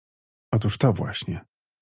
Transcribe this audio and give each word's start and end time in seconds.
—Otóż 0.51 0.77
to 0.77 0.93
właśnie. 0.93 1.41